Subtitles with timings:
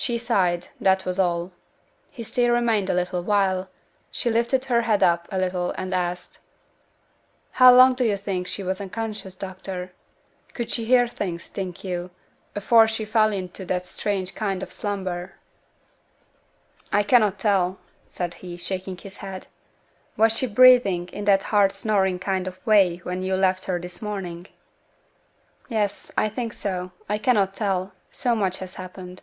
[0.00, 1.50] She sighed, that was all.
[2.08, 3.68] He still remained a little while.
[4.12, 6.38] She lifted her head up a little and asked,
[7.50, 9.92] 'How long do yo' think she was unconscious, doctor?
[10.54, 12.10] Could she hear things, think yo',
[12.54, 15.34] afore she fell into that strange kind o' slumber?'
[16.92, 19.48] 'I cannot tell,' said he, shaking his head.
[20.16, 24.00] 'Was she breathing in that hard snoring kind of way when you left her this
[24.00, 24.46] morning?'
[25.68, 29.22] 'Yes, I think so; I cannot tell, so much has happened.'